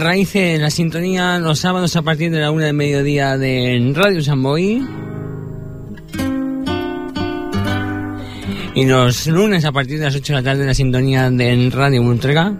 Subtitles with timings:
[0.00, 4.86] Raíces, la sintonía los sábados a partir de la una del mediodía de Radio Samboy.
[8.74, 12.02] Y los lunes a partir de las 8 de la tarde la sintonía de Radio
[12.02, 12.54] Ultrega.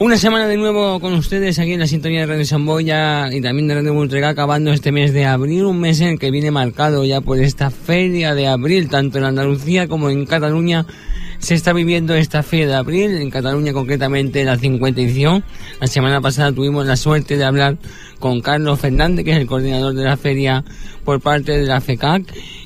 [0.00, 3.66] Una semana de nuevo con ustedes aquí en la sintonía de Radio Samboya y también
[3.66, 7.04] de Radio Ultrega acabando este mes de abril, un mes en el que viene marcado
[7.04, 10.86] ya por esta feria de abril, tanto en Andalucía como en Cataluña,
[11.38, 15.44] se está viviendo esta feria de abril, en Cataluña concretamente la 50 edición.
[15.80, 17.78] La semana pasada tuvimos la suerte de hablar
[18.18, 20.64] con Carlos Fernández, que es el coordinador de la feria
[21.04, 22.22] por parte de la FECAC,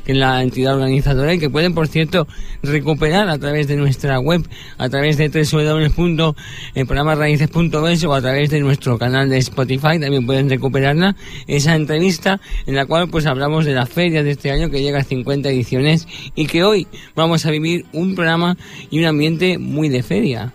[0.07, 2.27] es la entidad organizadora y que pueden, por cierto,
[2.63, 4.49] recuperar a través de nuestra web,
[4.79, 11.17] a través de www.programarraíces.es o a través de nuestro canal de Spotify, también pueden recuperarla,
[11.47, 15.01] esa entrevista en la cual pues hablamos de la feria de este año que llega
[15.01, 18.57] a 50 ediciones y que hoy vamos a vivir un programa
[18.91, 20.53] y un ambiente muy de feria.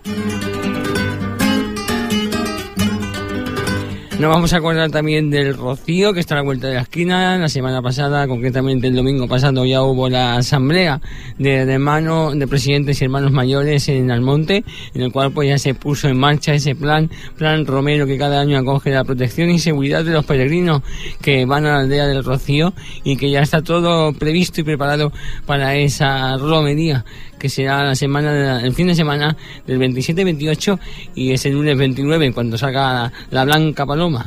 [4.18, 7.38] Nos vamos a acordar también del Rocío, que está a la vuelta de la esquina.
[7.38, 11.00] La semana pasada, concretamente el domingo pasado, ya hubo la asamblea
[11.38, 15.72] de, hermanos, de presidentes y hermanos mayores en Almonte, en el cual pues ya se
[15.74, 20.04] puso en marcha ese plan, plan Romero, que cada año acoge la protección y seguridad
[20.04, 20.82] de los peregrinos
[21.20, 22.74] que van a la aldea del Rocío
[23.04, 25.12] y que ya está todo previsto y preparado
[25.46, 27.04] para esa romería
[27.38, 30.78] que será la semana, el fin de semana del 27-28
[31.14, 34.26] y es el lunes 29 cuando salga la Blanca Paloma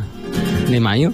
[0.69, 1.11] de mayo.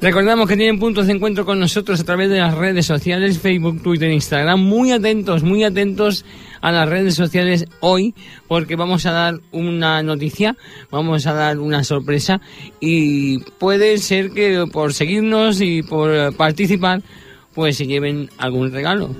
[0.00, 3.82] Recordamos que tienen puntos de encuentro con nosotros a través de las redes sociales, Facebook,
[3.82, 4.58] Twitter, Instagram.
[4.58, 6.24] Muy atentos, muy atentos
[6.62, 8.14] a las redes sociales hoy
[8.48, 10.56] porque vamos a dar una noticia,
[10.90, 12.40] vamos a dar una sorpresa
[12.80, 17.02] y puede ser que por seguirnos y por participar
[17.54, 19.14] pues se lleven algún regalo.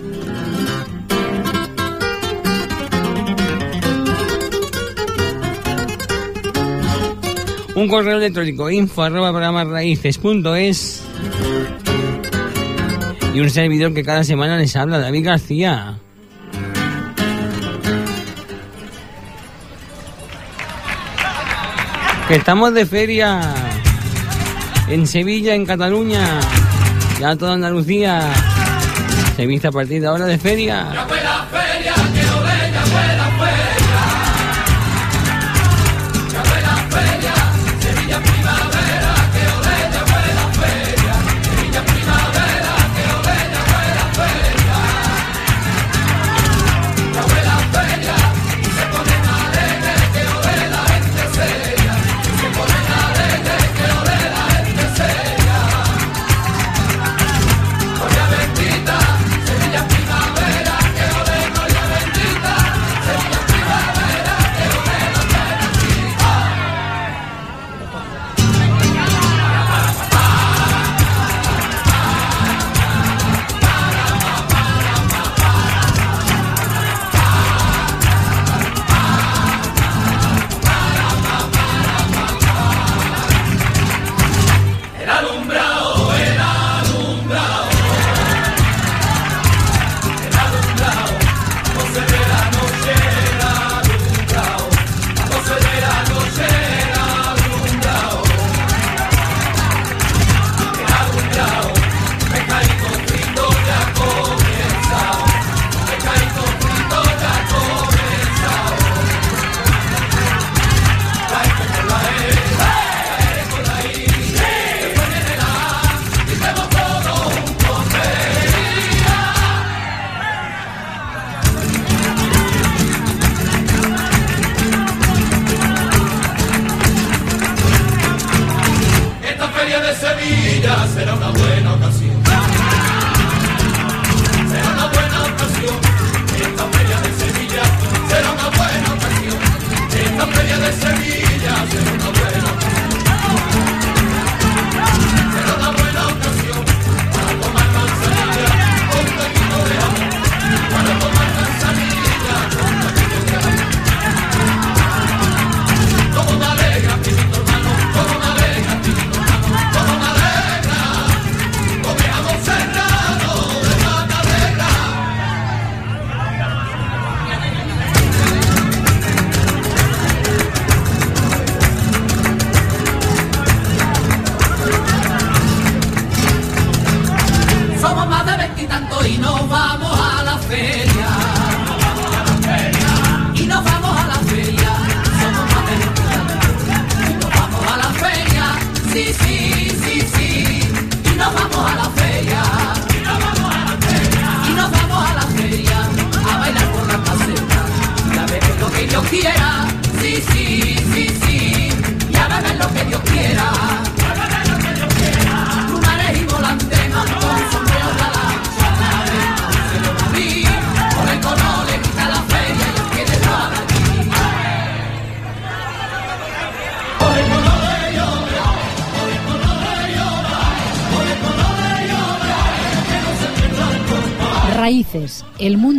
[7.81, 11.03] Un correo electrónico info arroba raíces.es
[13.33, 15.99] y un servidor que cada semana les habla, David García.
[22.29, 23.41] Que estamos de feria
[24.91, 26.39] en Sevilla, en Cataluña,
[27.19, 28.31] ya toda Andalucía
[29.37, 31.07] se viste a partir de ahora de feria.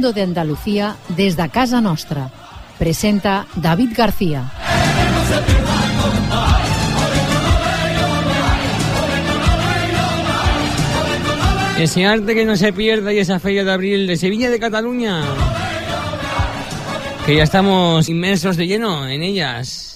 [0.01, 2.31] De Andalucía desde casa nostra.
[2.79, 4.51] Presenta David García.
[11.77, 15.23] Ese arte que no se pierda y esa feria de abril de Sevilla de Cataluña.
[17.25, 19.90] Que ya estamos inmersos de lleno en ellas.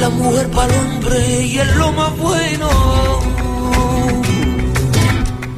[0.00, 2.68] La mujer para el hombre y es lo más bueno.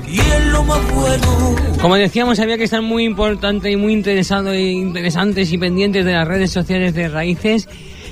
[0.09, 1.57] Y es lo más bueno.
[1.81, 6.13] Como decíamos, había que estar muy importante y muy interesado e interesantes y pendientes de
[6.13, 7.69] las redes sociales de Raíces.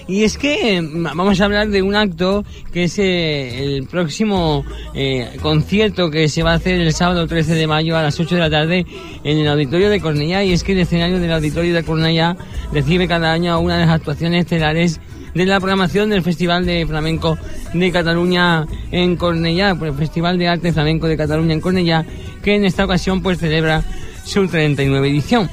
[0.07, 4.65] Y es que mm, vamos a hablar de un acto que es eh, el próximo
[4.95, 8.35] eh, concierto que se va a hacer el sábado 13 de mayo a las 8
[8.35, 8.87] de la tarde
[9.25, 10.43] en el auditorio de Cornellá.
[10.45, 12.37] Y es que el escenario del auditorio de Cornellá
[12.73, 15.01] recibe cada año una de las actuaciones estelares
[15.35, 17.39] de la programación del Festival de Flamenco
[17.73, 22.05] de Cataluña en Cornellá, el Festival de Arte Flamenco de Cataluña en Cornellá,
[22.43, 23.83] que en esta ocasión pues celebra
[24.25, 25.49] su 39 edición.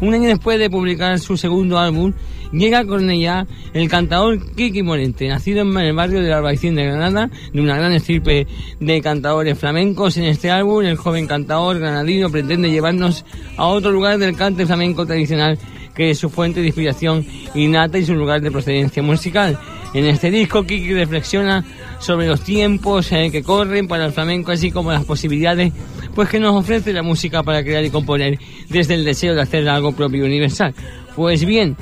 [0.00, 2.12] Un año después de publicar su segundo álbum,
[2.52, 6.84] llega a Cornellá el cantador Kiki Morente, nacido en el barrio de la Albaicín de
[6.84, 8.46] Granada, de una gran estirpe
[8.80, 10.16] de cantadores flamencos.
[10.16, 13.24] En este álbum, el joven cantador granadino pretende llevarnos
[13.56, 15.58] a otro lugar del cante flamenco tradicional
[15.94, 19.58] que es su fuente de inspiración innata y su lugar de procedencia musical.
[19.92, 21.64] En este disco, Kiki reflexiona
[21.98, 25.72] sobre los tiempos en que corren para el flamenco, así como las posibilidades
[26.14, 29.68] pues que nos ofrece la música para crear y componer desde el deseo de hacer
[29.68, 30.74] algo propio y universal.
[31.14, 31.76] Pues bien,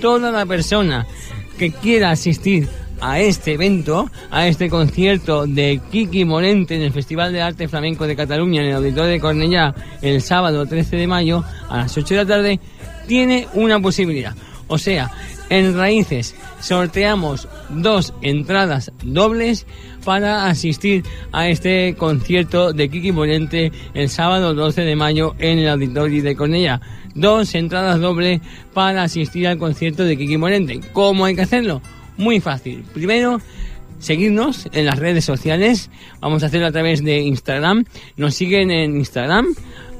[0.00, 1.06] toda la persona
[1.58, 2.68] que quiera asistir
[3.00, 8.06] a este evento, a este concierto de Kiki Morente en el Festival de Arte Flamenco
[8.06, 12.14] de Cataluña en el Auditorio de Cornellá el sábado 13 de mayo a las 8
[12.14, 12.60] de la tarde,
[13.06, 14.34] tiene una posibilidad.
[14.66, 15.10] O sea,
[15.50, 19.66] en Raíces sorteamos dos entradas dobles
[20.04, 25.68] para asistir a este concierto de Kiki Morente el sábado 12 de mayo en el
[25.68, 26.80] Auditorio de Cornellá.
[27.14, 28.40] Dos entradas dobles
[28.72, 30.80] para asistir al concierto de Kiki Morente.
[30.92, 31.80] ¿Cómo hay que hacerlo?
[32.16, 32.84] Muy fácil.
[32.92, 33.40] Primero,
[33.98, 35.90] seguirnos en las redes sociales.
[36.20, 37.84] Vamos a hacerlo a través de Instagram.
[38.16, 39.46] Nos siguen en Instagram.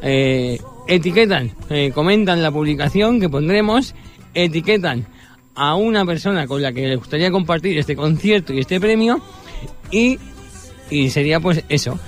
[0.02, 3.94] Eh, etiquetan, eh, comentan la publicación que pondremos,
[4.34, 5.06] etiquetan
[5.54, 9.20] a una persona con la que les gustaría compartir este concierto y este premio
[9.90, 10.18] y,
[10.90, 11.98] y sería pues eso,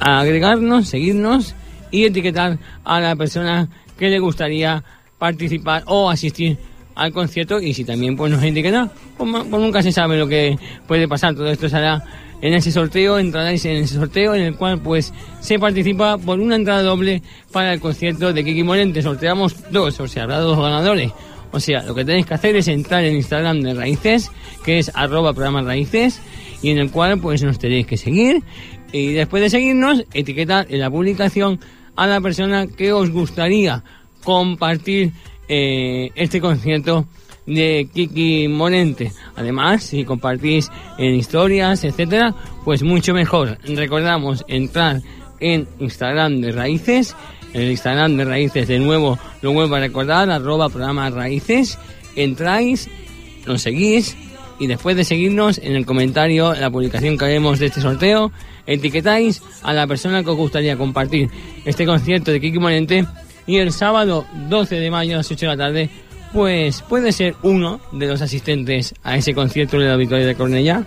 [0.00, 1.54] agregarnos, seguirnos
[1.90, 4.82] y etiquetar a la persona que le gustaría
[5.18, 6.58] participar o asistir
[6.94, 10.58] al concierto y si también pues nos etiqueta, pues, pues nunca se sabe lo que
[10.86, 12.02] puede pasar, todo esto será
[12.40, 16.56] en ese sorteo, entraréis en ese sorteo en el cual pues se participa por una
[16.56, 19.02] entrada doble para el concierto de Kiki Morente.
[19.02, 21.12] Sorteamos dos, o sea, habrá dos ganadores.
[21.50, 24.30] O sea, lo que tenéis que hacer es entrar en Instagram de Raíces,
[24.64, 26.20] que es arroba programa Raíces,
[26.62, 28.42] y en el cual pues nos tenéis que seguir.
[28.92, 31.60] Y después de seguirnos, etiquetar en la publicación
[31.96, 33.82] a la persona que os gustaría
[34.22, 35.12] compartir
[35.48, 37.06] eh, este concierto
[37.48, 39.12] de Kiki Monente.
[39.34, 43.58] Además, si compartís en historias, etcétera, pues mucho mejor.
[43.64, 45.00] Recordamos entrar
[45.40, 47.16] en Instagram de Raíces,
[47.54, 51.78] el Instagram de Raíces de nuevo, lo vuelvo a recordar, arroba programa Raíces,
[52.16, 52.88] entráis,
[53.46, 54.16] nos seguís
[54.58, 58.32] y después de seguirnos en el comentario, la publicación que haremos de este sorteo,
[58.66, 61.30] etiquetáis a la persona que os gustaría compartir
[61.64, 63.06] este concierto de Kiki Monente
[63.46, 65.90] y el sábado 12 de mayo a las 8 de la tarde
[66.32, 70.84] pues puede ser uno de los asistentes a ese concierto de la Victoria de Cornellá.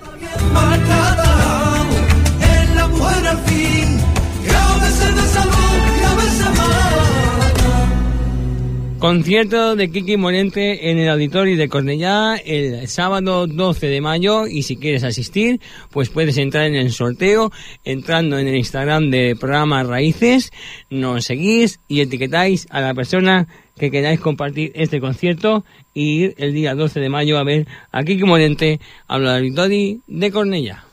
[9.01, 14.62] Concierto de Kiki Morente en el Auditorio de Cornellá el sábado 12 de mayo y
[14.62, 17.51] si quieres asistir pues puedes entrar en el sorteo
[17.83, 20.51] entrando en el Instagram de programa Raíces,
[20.91, 23.48] nos seguís y etiquetáis a la persona
[23.81, 28.03] que queráis compartir este concierto y ir el día 12 de mayo a ver a
[28.03, 30.83] Kiki Morente al Auditorio de Cornellá.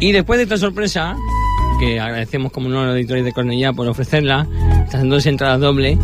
[0.00, 1.16] Y después de esta sorpresa
[1.78, 4.44] que agradecemos como no a los editores de Cornellá por ofrecerla,
[4.84, 5.96] estas dos entradas dobles.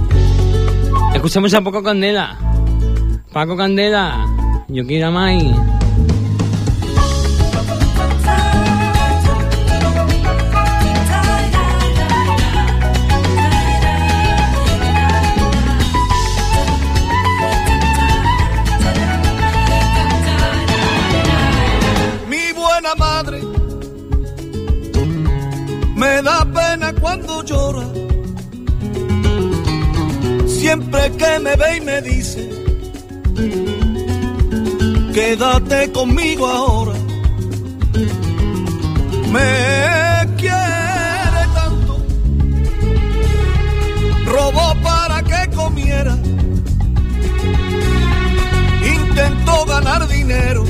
[1.14, 2.38] Escuchamos a Paco Candela.
[3.32, 4.24] Paco Candela,
[4.68, 5.81] yo quiero más.
[30.72, 32.48] siempre que me ve y me dice,
[35.12, 36.98] quédate conmigo ahora.
[39.34, 41.94] Me quiere tanto,
[44.24, 46.16] robó para que comiera,
[48.96, 50.64] intentó ganar dinero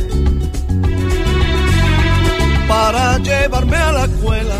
[2.66, 4.56] para llevarme a la escuela.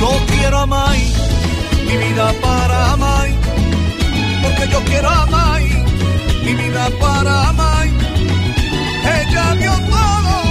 [0.00, 1.12] Yo quiero a May,
[1.86, 3.43] mi vida para May
[4.44, 5.62] porque yo quiero amar
[6.44, 7.86] mi vida para amar.
[9.16, 10.43] Ella dio todo.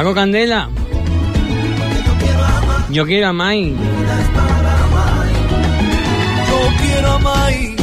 [0.00, 0.70] Paco Candela.
[2.90, 3.74] Yo quiero a Mai.
[6.48, 7.76] Yo quiero a Mai,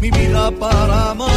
[0.00, 1.30] mi vida para Mai.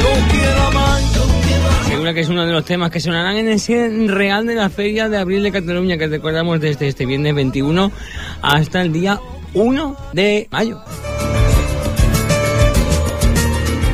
[0.00, 3.00] Yo quiero a Mai, yo quiero a Segura que es uno de los temas que
[3.00, 7.04] sonarán en ese real de la Feria de Abril de Cataluña que recordamos desde este
[7.04, 7.90] viernes 21
[8.42, 9.18] hasta el día
[9.54, 10.80] 1 de mayo.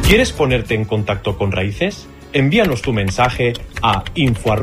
[0.07, 2.07] ¿Quieres ponerte en contacto con Raíces?
[2.33, 4.55] Envíanos tu mensaje a info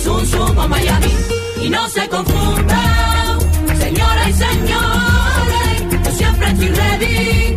[0.00, 1.12] zoom zoom a Miami.
[1.62, 3.38] Y no se confundan,
[3.78, 7.56] señoras y señores, yo siempre estoy ready.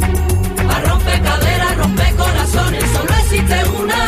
[0.70, 4.02] A romper caderas, romper corazones, solo existe una.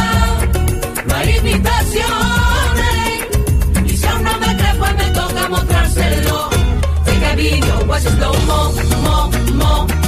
[1.08, 2.16] No hay imitaciones.
[3.86, 6.50] Y si aún no me crees, pues me toca mostrárselo.
[7.06, 8.74] Take a video, watch it mo,
[9.04, 10.05] mo, mo.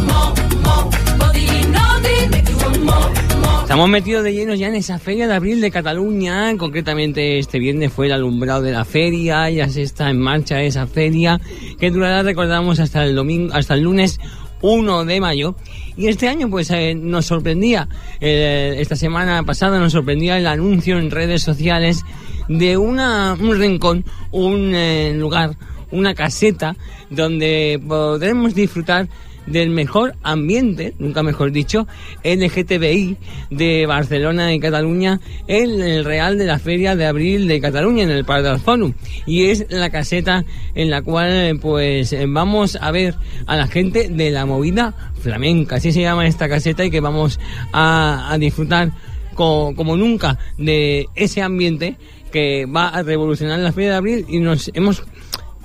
[3.68, 6.56] Estamos metidos de llenos ya en esa feria de abril de Cataluña.
[6.56, 9.50] Concretamente este viernes fue el alumbrado de la feria.
[9.50, 11.42] Ya se está en marcha esa feria
[11.78, 14.22] que durará, recordamos, hasta el domingo, hasta el lunes
[14.62, 15.58] 1 de mayo.
[15.98, 17.90] Y este año pues eh, nos sorprendía,
[18.22, 22.06] eh, esta semana pasada nos sorprendía el anuncio en redes sociales
[22.48, 25.58] de una, un rincón, un eh, lugar,
[25.92, 26.78] una caseta
[27.10, 29.10] donde podremos disfrutar
[29.48, 31.88] del mejor ambiente, nunca mejor dicho,
[32.24, 33.18] LGTBI
[33.50, 38.12] de Barcelona y Cataluña en el Real de la Feria de Abril de Cataluña, en
[38.12, 38.94] el Parc del Fòrum.
[39.26, 40.46] Y es la caseta
[40.76, 45.92] en la cual pues vamos a ver a la gente de la movida flamenca, así
[45.92, 47.40] se llama esta caseta y que vamos
[47.74, 48.92] a, disfrutar
[49.34, 51.96] co- como nunca de ese ambiente
[52.32, 55.04] que va a revolucionar la Feria de Abril y nos hemos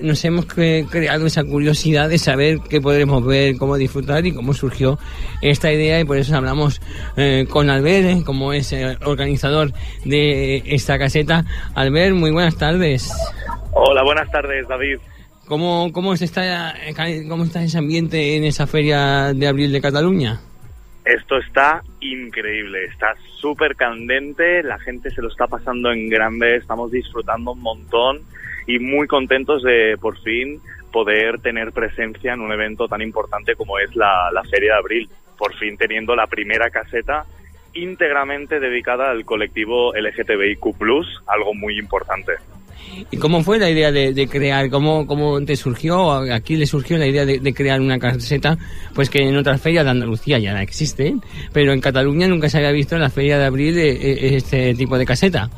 [0.02, 4.52] nos hemos cre- creado esa curiosidad de saber qué podremos ver, cómo disfrutar y cómo
[4.54, 4.98] surgió
[5.40, 6.80] esta idea y por eso hablamos
[7.16, 9.72] eh, con Albert, eh, como es eh, organizador
[10.04, 11.44] de esta caseta.
[11.74, 13.10] Albert, muy buenas tardes.
[13.72, 14.98] Hola, buenas tardes, David.
[15.46, 16.74] ¿Cómo, cómo, se está,
[17.28, 20.40] ¿Cómo está ese ambiente en esa feria de abril de Cataluña?
[21.04, 26.92] Esto está increíble, está súper candente, la gente se lo está pasando en grande, estamos
[26.92, 28.20] disfrutando un montón
[28.66, 30.60] y muy contentos de por fin
[30.92, 35.08] poder tener presencia en un evento tan importante como es la, la Feria de Abril.
[35.38, 37.24] Por fin teniendo la primera caseta
[37.74, 40.76] íntegramente dedicada al colectivo LGTBIQ,
[41.26, 42.32] algo muy importante.
[43.10, 44.68] ¿Y cómo fue la idea de, crear?
[44.68, 46.12] ¿Cómo, ¿Cómo te surgió?
[46.12, 48.58] Aquí le surgió la idea de, crear una caseta,
[48.94, 51.14] pues que en otras ferias de Andalucía ya la existe,
[51.52, 54.74] pero en Cataluña nunca se había visto en la feria de abril eh, eh, este
[54.74, 55.48] tipo de caseta.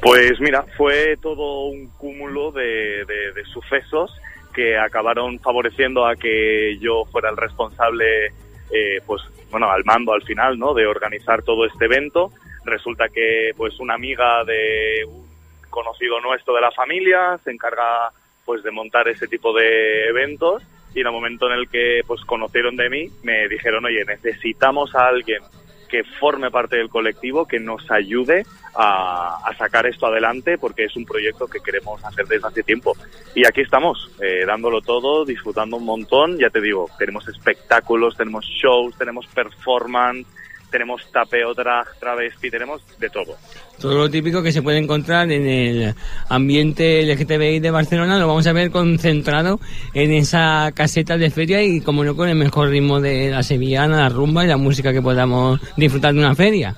[0.00, 4.14] Pues mira, fue todo un cúmulo de, de, sucesos
[4.54, 8.26] que acabaron favoreciendo a que yo fuera el responsable,
[8.70, 10.74] eh, pues bueno, al mando al final, ¿no?
[10.74, 12.30] De organizar todo este evento.
[12.64, 15.26] Resulta que, pues, una amiga de un
[15.70, 18.10] conocido nuestro de la familia se encarga,
[18.44, 20.62] pues, de montar ese tipo de eventos
[20.94, 24.94] y en el momento en el que, pues, conocieron de mí, me dijeron, oye, necesitamos
[24.94, 25.42] a alguien
[25.88, 28.44] que forme parte del colectivo, que nos ayude
[28.76, 32.94] a, a, sacar esto adelante, porque es un proyecto que queremos hacer desde hace tiempo.
[33.34, 36.38] Y aquí estamos, eh, dándolo todo, disfrutando un montón.
[36.38, 40.26] Ya te digo, tenemos espectáculos, tenemos shows, tenemos performance,
[40.70, 43.36] tenemos tapeo, drag, travesti, tenemos de todo.
[43.80, 45.94] Todo lo típico que se puede encontrar en el
[46.28, 49.60] ambiente LGTBI de Barcelona lo vamos a ver concentrado
[49.94, 54.02] en esa caseta de feria y como no con el mejor ritmo de la sevillana,
[54.02, 56.74] la rumba y la música que podamos disfrutar de una feria.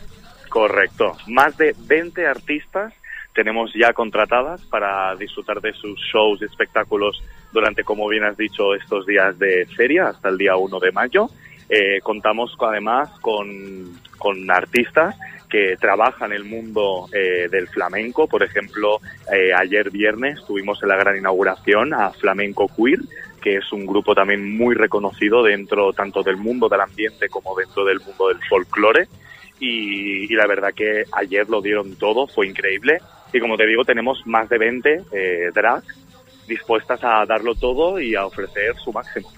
[0.49, 1.17] Correcto.
[1.27, 2.95] Más de 20 artistas
[3.35, 8.75] tenemos ya contratadas para disfrutar de sus shows y espectáculos durante, como bien has dicho,
[8.75, 11.29] estos días de feria hasta el día 1 de mayo.
[11.69, 15.15] Eh, contamos además con, con, artistas
[15.51, 18.27] que trabajan el mundo eh, del flamenco.
[18.27, 19.01] Por ejemplo,
[19.33, 23.01] eh, ayer viernes tuvimos en la gran inauguración a Flamenco Queer,
[23.41, 27.85] que es un grupo también muy reconocido dentro tanto del mundo del ambiente como dentro
[27.85, 29.09] del mundo del folclore.
[29.61, 32.99] Y, la verdad que ayer lo dieron todo, fue increíble.
[33.33, 35.05] Y como te digo, tenemos más de 20
[35.55, 36.09] drags
[36.49, 39.31] dispuestas a darlo todo y a ofrecer su máximo.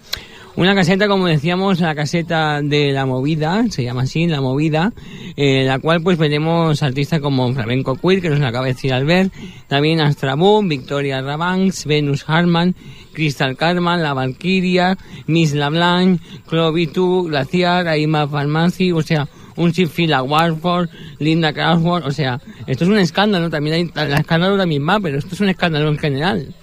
[0.57, 4.93] Una caseta, como decíamos, la caseta de la movida, se llama así, la movida,
[5.37, 9.33] eh, la cual pues veremos artistas como Flamenco Queer, que nos acaba de decir Albert,
[9.69, 12.75] también Astra Boom, Victoria Rabanks, Venus Harman,
[13.13, 19.29] Crystal Carman, La Valkyria, Miss LaBlanc, Chloe Tu, Glaciar, Aima Farmacy, o sea,
[19.63, 24.57] un Chifila Warford, Linda Crawford, o sea, esto es un escándalo, también hay el escándalo
[24.57, 26.55] también va, pero esto es un escándalo en general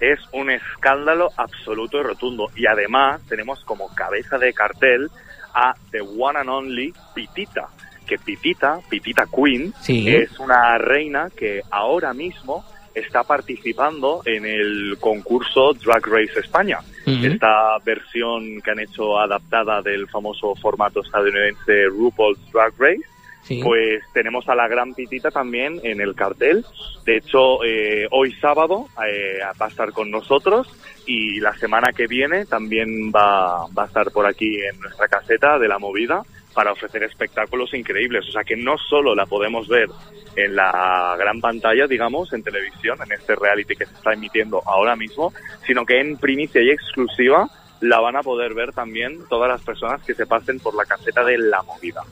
[0.00, 2.50] es un escándalo absoluto y rotundo.
[2.56, 5.10] Y además tenemos como cabeza de cartel
[5.54, 7.68] a The One and Only Pitita,
[8.06, 10.14] que Pitita, Pitita Queen, sí.
[10.14, 12.64] es una reina que ahora mismo
[12.94, 16.78] está participando en el concurso Drag Race España.
[17.06, 17.32] Uh -huh.
[17.32, 23.04] Esta versión que han hecho adaptada del famoso formato estadounidense RuPaul's Drag Race.
[23.42, 23.60] Sí.
[23.62, 26.64] Pues tenemos a la gran Pitita también en el cartel.
[27.04, 30.66] De hecho, eh, hoy sábado eh, va a estar con nosotros
[31.06, 35.58] y la semana que viene también va, va a estar por aquí en nuestra caseta
[35.58, 36.22] de la movida
[36.54, 38.26] para ofrecer espectáculos increíbles.
[38.28, 39.88] O sea que no solo la podemos ver
[40.36, 44.96] en la gran pantalla, digamos, en televisión, en este reality que se está emitiendo ahora
[44.96, 45.32] mismo,
[45.66, 47.48] sino que en primicia y exclusiva
[47.80, 51.24] la van a poder ver también todas las personas que se pasen por la caseta
[51.24, 52.02] de la movida.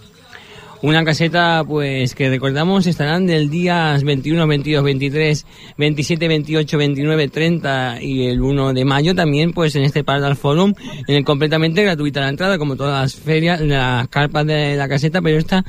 [0.82, 8.02] Una caseta, pues, que recordamos estarán del día 21, 22, 23, 27, 28, 29, 30
[8.02, 10.74] y el 1 de mayo también, pues, en este Paradise Forum,
[11.06, 15.22] en el completamente gratuita la entrada, como todas las ferias, las carpas de la caseta,
[15.22, 15.62] pero esta,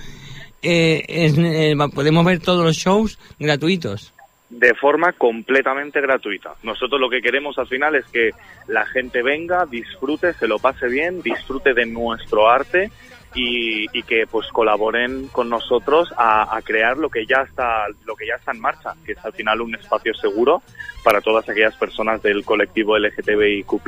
[0.63, 4.13] eh, es, eh, podemos ver todos los shows gratuitos
[4.59, 6.53] de forma completamente gratuita.
[6.61, 8.31] Nosotros lo que queremos al final es que
[8.67, 12.91] la gente venga, disfrute, se lo pase bien, disfrute de nuestro arte
[13.35, 18.15] y, y, que pues colaboren con nosotros a, a, crear lo que ya está lo
[18.15, 20.61] que ya está en marcha que es al final un espacio seguro
[21.03, 23.81] para todas aquellas personas del colectivo LGTBIQ+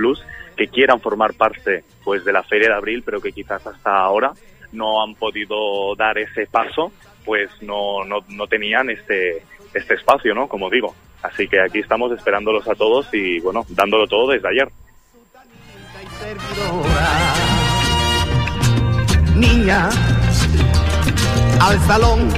[0.55, 4.31] que quieran formar parte pues de la feria de abril pero que quizás hasta ahora
[4.71, 6.91] no han podido dar ese paso
[7.23, 10.95] pues no, no, no tenían este este espacio no como digo.
[11.23, 14.69] Así que aquí estamos esperándolos a todos y bueno dándolo todo desde ayer
[19.35, 19.89] niña
[21.61, 22.29] al salón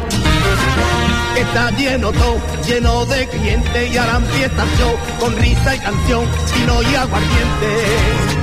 [1.34, 6.26] que está lleno todo, lleno de clientes y empieza el show con risa y canción,
[6.56, 8.38] vino y aguardiente.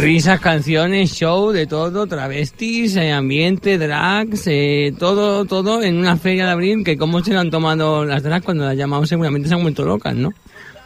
[0.00, 6.46] Risas, canciones, show, de todo, travestis, eh, ambiente, drags, eh, todo, todo en una feria
[6.46, 9.54] de abril que cómo se lo han tomado las drags cuando las llamamos seguramente se
[9.54, 10.30] han vuelto locas, ¿no?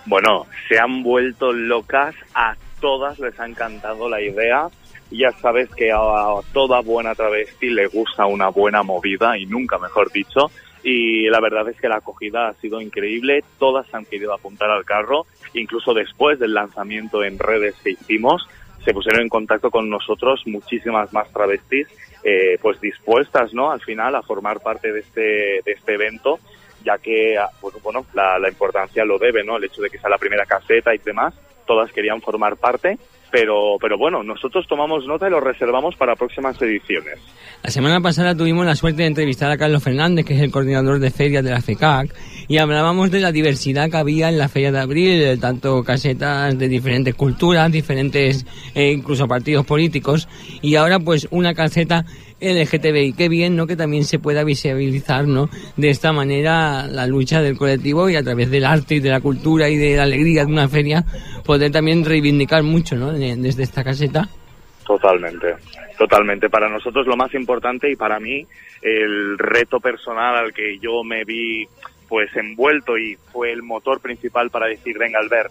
[0.07, 4.69] Bueno, se han vuelto locas, a todas les ha encantado la idea.
[5.17, 10.11] Ya sabes que a toda buena travesti le gusta una buena movida y nunca mejor
[10.11, 10.51] dicho.
[10.83, 14.85] Y la verdad es que la acogida ha sido increíble, todas han querido apuntar al
[14.85, 15.25] carro,
[15.55, 18.47] incluso después del lanzamiento en redes que hicimos,
[18.85, 21.87] se pusieron en contacto con nosotros muchísimas más travestis,
[22.25, 23.71] eh, pues dispuestas, ¿no?
[23.71, 25.21] Al final a formar parte de este,
[25.65, 26.39] de este evento,
[26.85, 29.57] ya que, ah, pues, bueno, la, la importancia lo debe, ¿no?
[29.57, 31.35] El hecho de que sea la primera caseta y demás,
[31.67, 32.99] todas querían formar parte,
[33.31, 37.19] pero, pero bueno, nosotros tomamos nota y lo reservamos para próximas ediciones.
[37.65, 41.01] La semana pasada tuvimos la suerte de entrevistar a Carlos Fernández, que es el coordinador
[41.01, 42.15] de ferias de la FECAC,
[42.47, 46.57] y hablábamos de la diversidad que había en la feria de abril, eh, tanto casetas
[46.57, 50.29] de diferentes culturas, diferentes eh, incluso partidos políticos,
[50.63, 52.05] y ahora pues una caseta
[52.45, 53.15] LGTBI.
[53.15, 53.67] Qué bien, ¿no?
[53.67, 55.49] Que también se pueda visibilizar, ¿no?
[55.77, 59.21] De esta manera la lucha del colectivo y a través del arte y de la
[59.21, 61.05] cultura y de la alegría de una feria
[61.45, 63.13] poder también reivindicar mucho, ¿no?
[63.13, 64.29] De- Desde esta caseta.
[64.87, 65.55] Totalmente,
[65.99, 66.51] totalmente.
[66.51, 68.47] Para nosotros lo más importante y para mí
[68.83, 71.67] el reto personal al que yo me vi
[72.09, 75.51] pues envuelto y fue el motor principal para decir, venga Albert,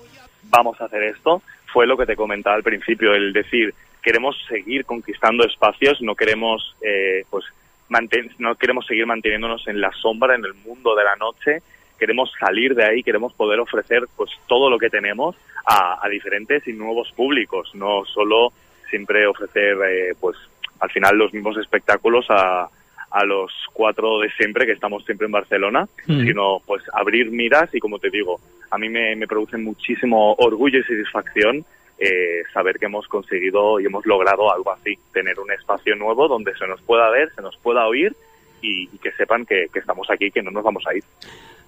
[0.49, 1.41] vamos a hacer esto,
[1.73, 6.75] fue lo que te comentaba al principio, el decir, queremos seguir conquistando espacios, no queremos
[6.81, 7.45] eh, pues
[7.89, 11.61] manten- no queremos seguir manteniéndonos en la sombra, en el mundo de la noche,
[11.99, 15.35] queremos salir de ahí, queremos poder ofrecer pues todo lo que tenemos
[15.65, 18.51] a, a diferentes y nuevos públicos, no solo
[18.89, 20.35] siempre ofrecer eh, pues
[20.79, 22.67] al final los mismos espectáculos a,
[23.11, 26.25] a los cuatro de siempre que estamos siempre en Barcelona, Mm.
[26.25, 30.79] sino pues abrir miras y como te digo, a mí me, me produce muchísimo orgullo
[30.79, 31.63] y satisfacción
[32.03, 36.55] eh, saber que hemos conseguido y hemos logrado algo así, tener un espacio nuevo donde
[36.57, 38.13] se nos pueda ver, se nos pueda oír
[38.61, 41.03] y, y que sepan que, que estamos aquí, que no nos vamos a ir.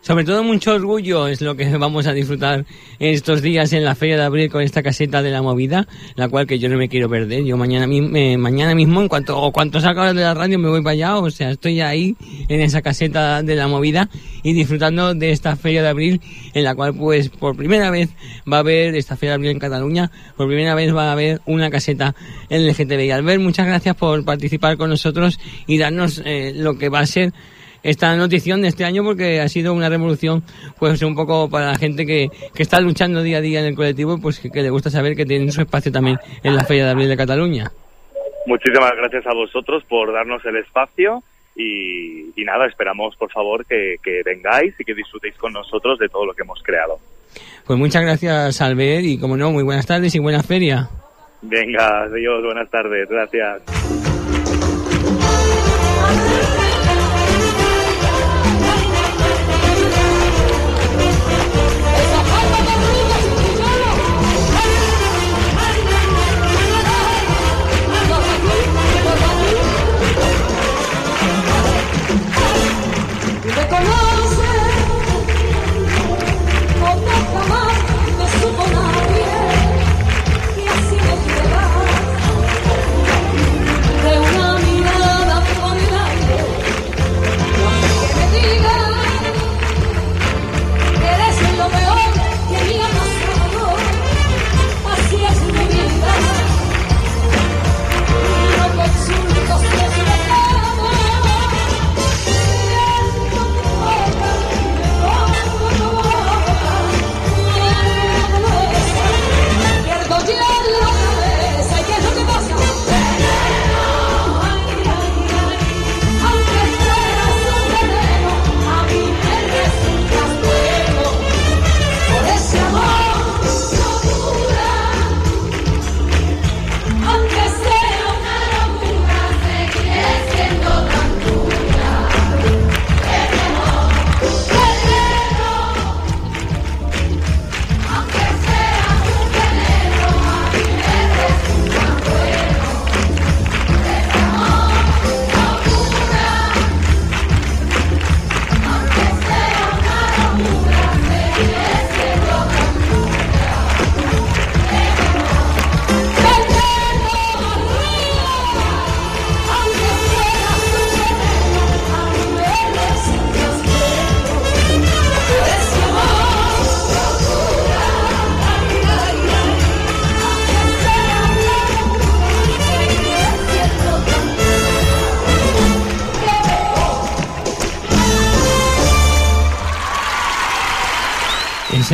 [0.01, 2.65] Sobre todo mucho orgullo es lo que vamos a disfrutar
[2.99, 6.45] estos días en la Feria de Abril con esta caseta de la movida, la cual
[6.45, 7.43] que yo no me quiero perder.
[7.43, 10.83] Yo mañana, eh, mañana mismo, en cuanto, o cuanto salga de la radio, me voy
[10.83, 11.17] para allá.
[11.17, 12.15] O sea, estoy ahí
[12.47, 14.09] en esa caseta de la movida
[14.43, 16.21] y disfrutando de esta Feria de Abril,
[16.53, 18.09] en la cual, pues, por primera vez
[18.51, 21.41] va a haber esta Feria de Abril en Cataluña, por primera vez va a haber
[21.47, 22.13] una caseta
[22.49, 23.09] en LGTBI.
[23.09, 27.33] Albert, muchas gracias por participar con nosotros y darnos eh, lo que va a ser
[27.85, 30.43] esta notición de este año porque ha sido una revolución
[30.79, 33.75] pues un poco para la gente que, que está luchando día a día en el
[33.75, 36.85] colectivo pues que, que le gusta saber que tienen su espacio también en la Feria
[36.85, 37.71] de Abril de Cataluña.
[38.47, 41.23] Muchísimas gracias a vosotros por darnos el espacio
[41.55, 46.09] y, y nada, esperamos por favor que, que vengáis y que disfrutéis con nosotros de
[46.09, 46.97] todo lo que hemos creado.
[47.67, 50.89] Pues muchas gracias Albert y como no, muy buenas tardes y buena feria.
[51.43, 54.14] Venga, adiós, buenas tardes, gracias.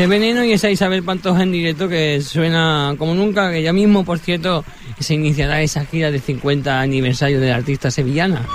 [0.08, 4.20] Veneno y esa Isabel Pantoja en directo que suena como nunca, que ya mismo, por
[4.20, 4.64] cierto,
[5.00, 8.46] se iniciará esa gira de 50 aniversario de la artista sevillana.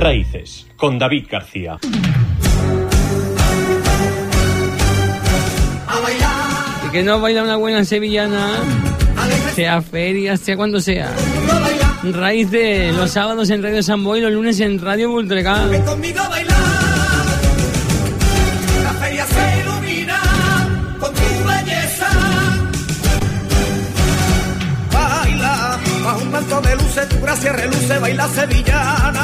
[0.00, 1.78] Raíces, con David García.
[6.86, 8.48] Y que no baila una buena sevillana,
[9.54, 11.12] sea feria, sea cuando sea.
[12.02, 15.68] Raíces, los sábados en Radio San Boy, los lunes en Radio Voltregá.
[15.84, 16.56] conmigo a bailar.
[18.82, 20.18] La feria se ilumina
[20.98, 22.08] con tu belleza.
[24.90, 29.19] Baila, bajo un manto de luces, tu gracia reluce, baila sevillana.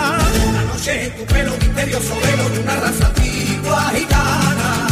[0.89, 4.87] En tu pelo misterioso velo de una raza antigua gitana.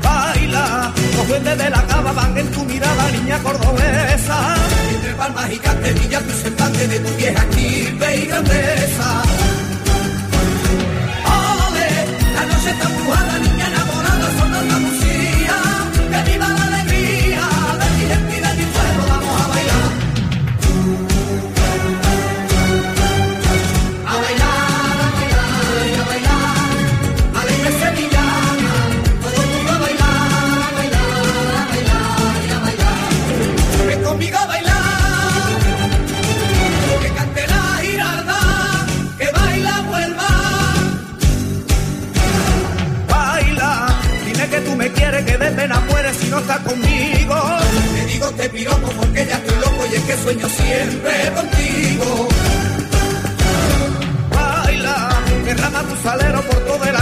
[0.00, 4.54] Baila, los duendes de la cava van en tu mirada, niña cordobesa.
[4.94, 9.22] Entre palmas y canterillas, tu semblante de tu vieja quilbe y grandeza.
[11.34, 11.90] Ole,
[12.36, 13.57] la noche está niña
[46.68, 47.36] conmigo.
[47.94, 52.28] Te digo te piropo porque ya estoy loco y es que sueño siempre contigo.
[54.34, 54.96] Baila,
[55.44, 56.96] derrama tu salero por todo el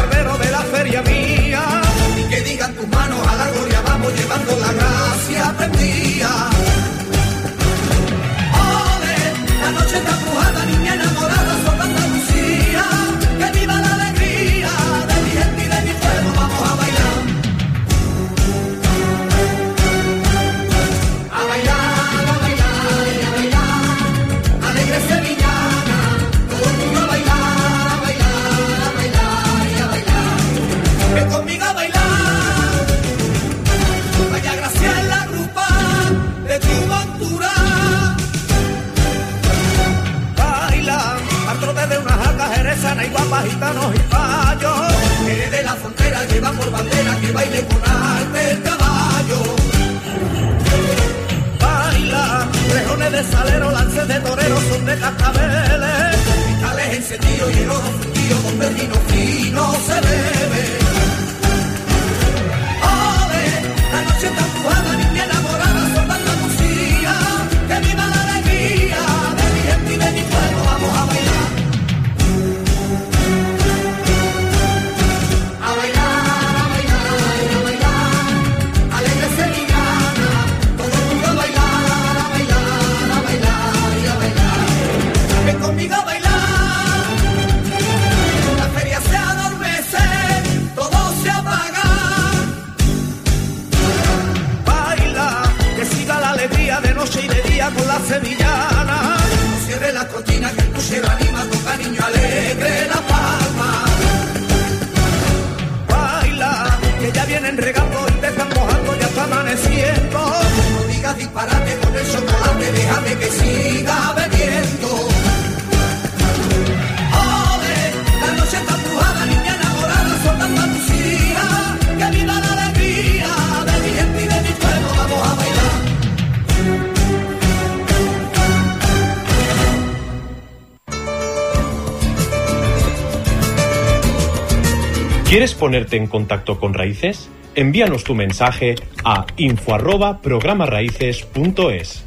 [135.29, 137.29] ¿Quieres ponerte en contacto con Raíces?
[137.57, 142.05] Envíanos tu mensaje a info arroba programaraíces.es.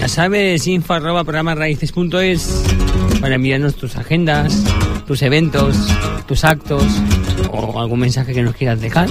[0.00, 1.22] Ya sabes, info arroba
[3.20, 4.64] para enviarnos tus agendas,
[5.06, 5.76] tus eventos,
[6.26, 6.86] tus actos
[7.52, 9.08] o algún mensaje que nos quieras dejar.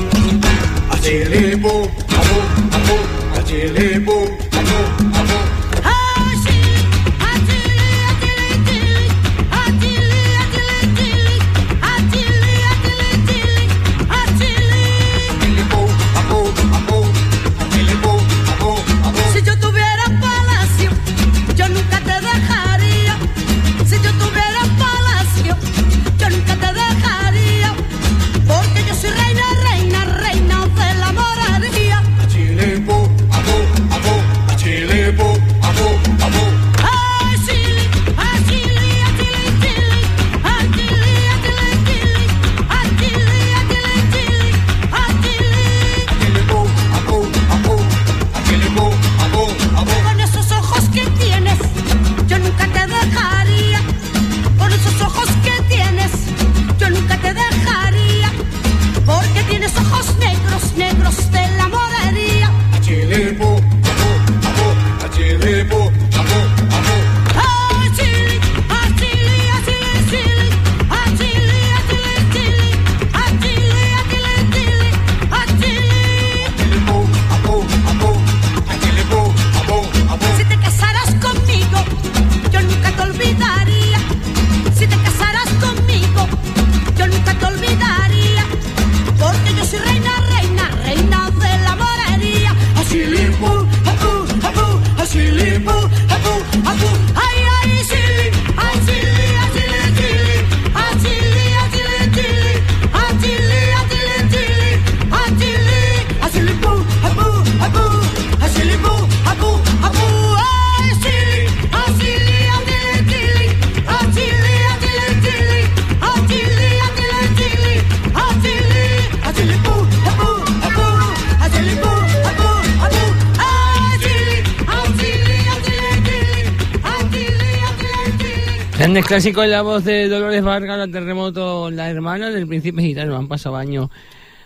[128.98, 133.16] Grandes clásicos en la voz de Dolores Vargas, la terremoto, la hermana del príncipe gitano,
[133.16, 133.92] han pasado años.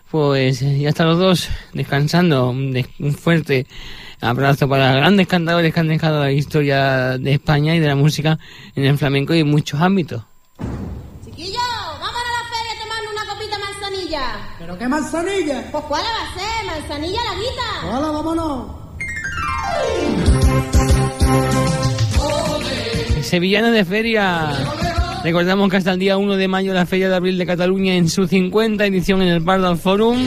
[0.09, 2.49] Pues ya están los dos descansando.
[2.49, 3.65] Un, des- un fuerte
[4.19, 8.37] abrazo para grandes cantadores que han dejado la historia de España y de la música
[8.75, 10.21] en el flamenco y en muchos ámbitos.
[11.23, 11.57] Chiquillo,
[12.01, 14.21] vámonos a la feria a tomar una copita de manzanilla.
[14.59, 15.63] ¿Pero qué manzanilla?
[15.71, 16.65] Pues ¿cuál va a ser?
[16.65, 17.97] Manzanilla la guita.
[17.97, 18.81] Hola, vámonos.
[23.31, 24.51] Sevillana de Feria.
[25.23, 28.09] Recordamos que hasta el día 1 de mayo la Feria de Abril de Cataluña en
[28.09, 30.17] su 50 edición en el Pardal Forum.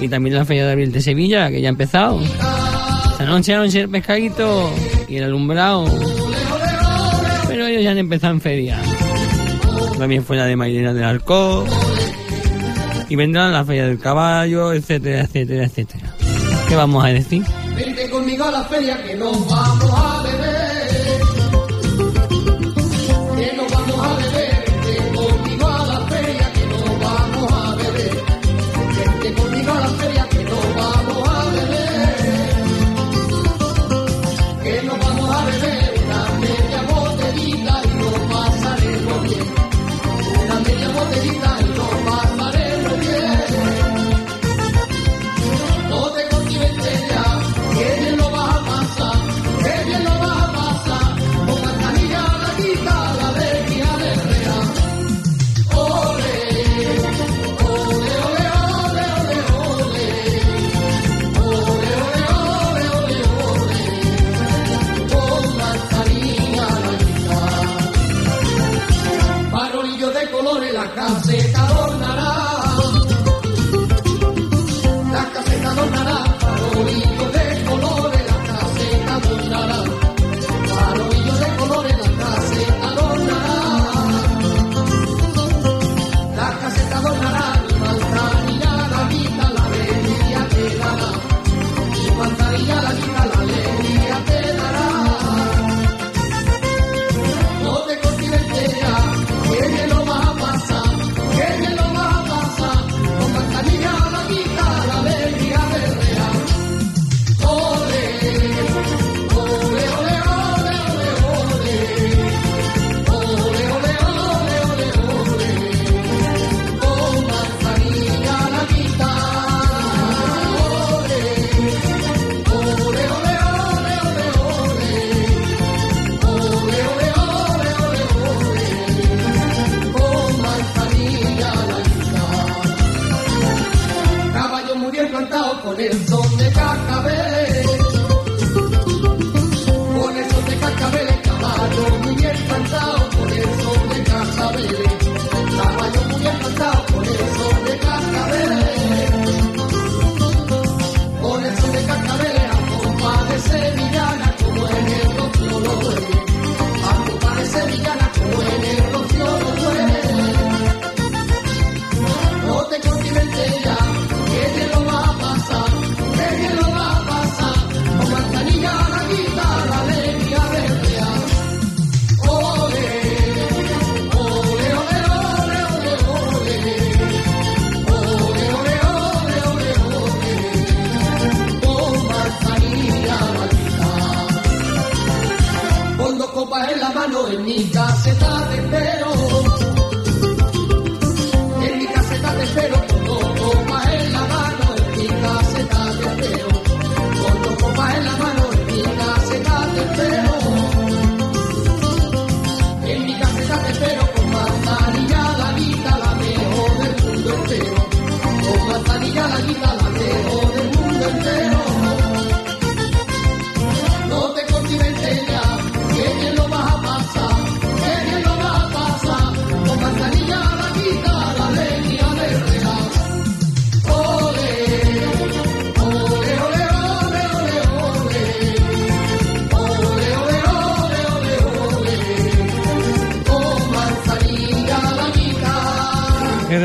[0.00, 2.20] Y también la Feria de Abril de Sevilla, que ya ha empezado.
[2.22, 4.72] Esta noche anoche el pescadito
[5.08, 5.86] y el alumbrado.
[7.48, 8.78] Pero ellos ya han empezado en feria.
[9.98, 11.66] También fue la de Mairena del Arco.
[13.08, 16.14] Y vendrán la Feria del Caballo, etcétera, etcétera, etcétera.
[16.68, 17.42] ¿Qué vamos a decir?
[17.74, 20.07] Vente conmigo a la feria que nos vamos a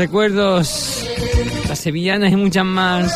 [0.04, 1.08] recuerdos,
[1.66, 3.10] las sevillanas y muchas más.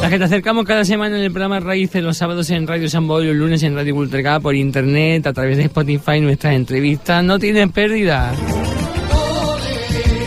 [0.00, 3.06] Las que te acercamos cada semana en el programa Raíces, los sábados en Radio San
[3.06, 7.22] Boy, los lunes en Radio Ultraca, por internet, a través de Spotify, nuestras entrevistas.
[7.22, 8.34] No tienen pérdida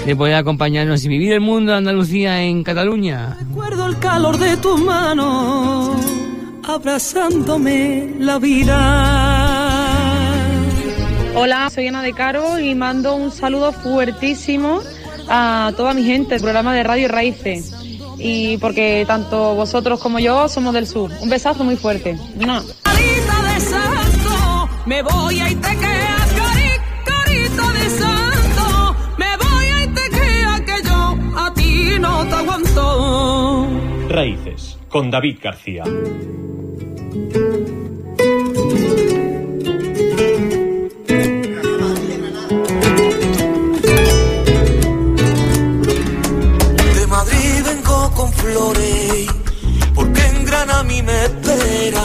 [0.06, 3.36] de poder acompañarnos y vivir el mundo de Andalucía en Cataluña.
[3.38, 5.98] Recuerdo el calor de tus manos
[6.64, 9.66] abrazándome la vida.
[11.36, 14.82] Hola, soy Ana de Caro y mando un saludo fuertísimo
[15.30, 17.74] a toda mi gente del programa de Radio Raíces.
[18.18, 21.12] Y porque tanto vosotros como yo somos del sur.
[21.22, 22.18] Un besazo muy fuerte.
[22.40, 22.64] ¡Mua!
[22.84, 26.70] Carita de santo, me voy a Itequea, cari,
[27.04, 33.68] carita de santo, me voy a Itequea que yo a ti no te aguanto.
[34.10, 35.84] Raíces, con David García.
[51.06, 52.04] Me espera.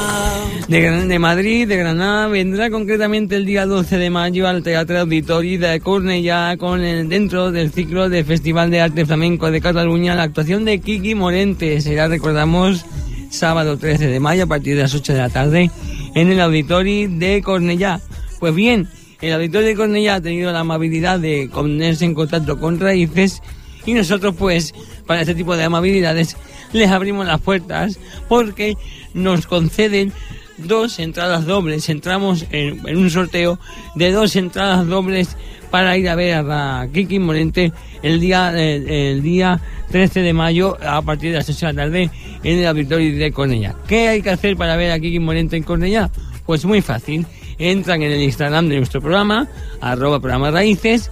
[0.69, 5.57] De, de Madrid, de Granada, vendrá concretamente el día 12 de mayo al Teatro Auditori
[5.57, 10.25] de Cornellá con el, dentro del ciclo de Festival de Arte Flamenco de Cataluña la
[10.25, 11.81] actuación de Kiki Morente.
[11.81, 12.85] Será, recordamos,
[13.31, 15.71] sábado 13 de mayo a partir de las 8 de la tarde
[16.15, 18.01] en el Auditori de Cornellá.
[18.39, 18.89] Pues bien,
[19.21, 23.43] el Auditorio de Cornellá ha tenido la amabilidad de ponerse en contacto con Raíces
[23.85, 24.75] y nosotros pues
[25.11, 26.37] para este tipo de amabilidades
[26.73, 27.99] les abrimos las puertas
[28.29, 28.77] porque
[29.13, 30.13] nos conceden
[30.57, 31.89] dos entradas dobles.
[31.89, 33.59] Entramos en, en un sorteo
[33.97, 35.37] de dos entradas dobles
[35.73, 37.73] para ir a ver a Kiki Morente
[38.05, 41.83] el día el, el día 13 de mayo a partir de las 8 de la
[41.83, 42.11] tarde
[42.45, 43.75] en el auditorio de Cornellá.
[43.89, 46.09] ¿Qué hay que hacer para ver a Kiki Morente en Cornellá?
[46.47, 47.27] Pues muy fácil.
[47.59, 49.49] Entran en el Instagram de nuestro programa,
[49.81, 51.11] arroba programa raíces,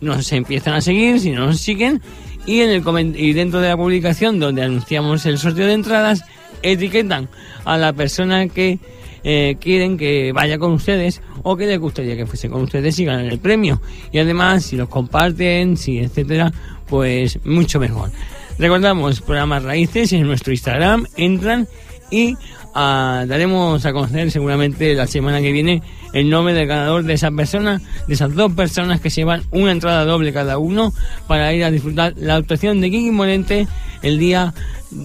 [0.00, 2.00] nos empiezan a seguir, si no nos siguen,
[2.46, 6.22] y, en el y dentro de la publicación donde anunciamos el sorteo de entradas,
[6.62, 7.28] etiquetan
[7.64, 8.78] a la persona que
[9.22, 13.04] eh, quieren que vaya con ustedes o que les gustaría que fuese con ustedes y
[13.04, 13.80] ganen el premio.
[14.12, 16.52] Y además, si los comparten, si etcétera,
[16.88, 18.10] pues mucho mejor.
[18.58, 21.66] Recordamos, programa Raíces en nuestro Instagram, entran
[22.10, 22.34] y
[22.74, 25.82] ah, daremos a conocer seguramente la semana que viene
[26.12, 29.72] el nombre del ganador de esa persona, de esas dos personas que se llevan una
[29.72, 30.92] entrada doble cada uno
[31.26, 33.66] para ir a disfrutar la actuación de Kiki Morente
[34.02, 34.54] el día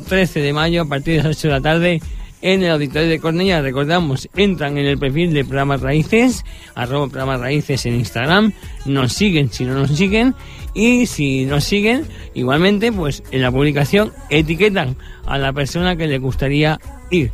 [0.08, 2.02] 13 de mayo a partir de las 8 de la tarde
[2.42, 3.62] en el auditorio de Cornella.
[3.62, 6.46] Recordamos, entran en el perfil de Programas Raíces,
[6.76, 8.54] arroba Programas Raíces en Instagram,
[8.86, 10.36] nos siguen si no nos siguen
[10.76, 14.96] y si nos siguen, igualmente, pues en la publicación etiquetan
[15.26, 16.80] a la persona que le gustaría
[17.10, 17.32] ir.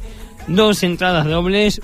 [0.47, 1.81] Dos entradas dobles,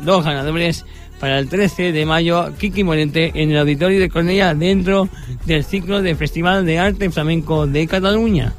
[0.00, 0.86] dos ganadores
[1.20, 5.08] para el 13 de mayo, Kiki Morente en el auditorio de Cornella dentro
[5.44, 8.54] del ciclo de Festival de Arte Flamenco de Cataluña.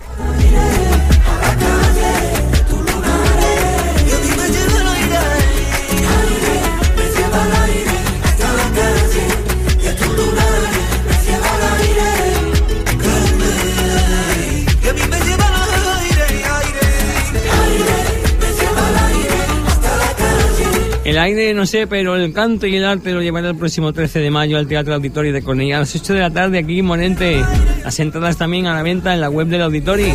[21.12, 24.20] El aire no sé, pero el canto y el arte lo llevará el próximo 13
[24.20, 27.43] de mayo al Teatro Auditorio de Cornellá a las 8 de la tarde aquí en.
[27.84, 30.07] Las entradas también a la venta en la web del auditorio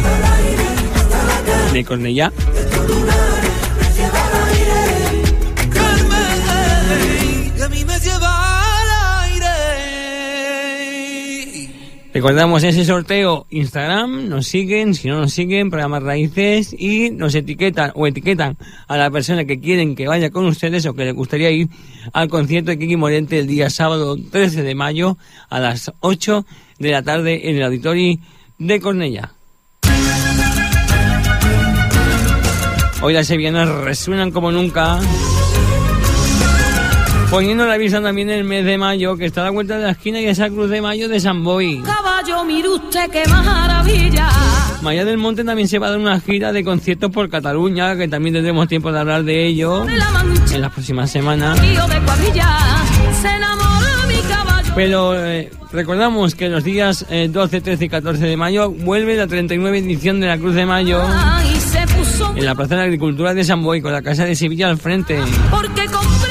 [1.75, 2.33] de Cornellá.
[12.17, 17.93] Recordamos ese sorteo Instagram, nos siguen, si no nos siguen, programas raíces y nos etiquetan
[17.95, 18.57] o etiquetan
[18.89, 21.69] a la persona que quieren que vaya con ustedes o que les gustaría ir
[22.15, 25.19] al concierto de Kiki Morente el día sábado 13 de mayo
[25.51, 26.47] a las 8
[26.79, 28.17] de la tarde en el auditorio
[28.57, 29.35] de Cornellá.
[33.03, 35.01] Hoy las sevillanas resuenan como nunca
[37.37, 39.91] poniendo la vista también el mes de mayo, que está a la vuelta de la
[39.91, 41.83] esquina y esa cruz de mayo de San Boy.
[41.83, 44.31] Caballo, mire usted qué maravilla.
[44.81, 48.09] Maya del Monte también se va a dar una gira de conciertos por Cataluña, que
[48.09, 51.61] también tendremos tiempo de hablar de ello en las próximas semanas.
[54.75, 59.27] Pero eh, recordamos que los días eh, 12, 13 y 14 de mayo vuelve la
[59.27, 61.03] 39 edición de la Cruz de Mayo
[62.35, 64.79] en la Plaza de la Agricultura de San Boy, con la Casa de Sevilla al
[64.79, 65.19] frente.
[65.51, 65.87] porque.